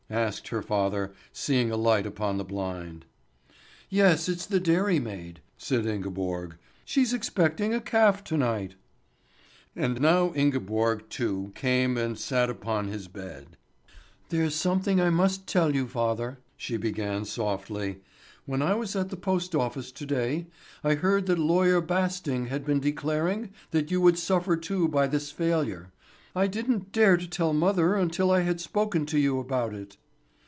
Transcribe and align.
asked 0.13 0.49
her 0.49 0.61
father, 0.61 1.13
seeing 1.31 1.71
a 1.71 1.77
light 1.77 2.05
upon 2.05 2.37
the 2.37 2.43
blind. 2.43 3.05
"Yes, 3.89 4.27
it's 4.27 4.45
the 4.45 4.59
dairymaid," 4.59 5.37
said 5.57 5.85
Ingeborg; 5.85 6.57
"she's 6.83 7.13
expecting 7.13 7.73
a 7.73 7.79
calf 7.79 8.21
to 8.25 8.35
night." 8.35 8.75
And 9.73 10.01
now 10.01 10.33
Ingeborg 10.33 11.05
too 11.07 11.53
came 11.55 11.95
and 11.97 12.19
upon 12.29 12.85
sat 12.87 12.89
his 12.91 13.07
bed. 13.07 13.55
"There's 14.27 14.53
something 14.53 14.99
I 14.99 15.11
must 15.11 15.47
tell 15.47 15.73
you, 15.73 15.87
father," 15.87 16.39
she 16.57 16.75
began 16.75 17.23
softly. 17.23 18.01
"When 18.45 18.61
I 18.61 18.75
was 18.75 18.97
at 18.97 19.11
the 19.11 19.15
post 19.15 19.55
office 19.55 19.93
to 19.93 20.05
day, 20.05 20.47
I 20.83 20.95
heard 20.95 21.25
that 21.27 21.39
Lawyer 21.39 21.79
Basting 21.79 22.47
had 22.47 22.65
been 22.65 22.81
declaring 22.81 23.53
that 23.69 23.91
you 23.91 24.01
would 24.01 24.19
suffer 24.19 24.57
too 24.57 24.89
by 24.89 25.07
this 25.07 25.31
failure. 25.31 25.93
I 26.35 26.47
didn't 26.47 26.91
dare 26.93 27.15
to 27.17 27.27
tell 27.27 27.53
mother 27.53 27.95
until 27.95 28.31
I 28.31 28.41
had 28.41 28.61
spoken 28.61 29.05
to 29.07 29.19
you 29.19 29.39
about 29.39 29.73
it." 29.73 29.95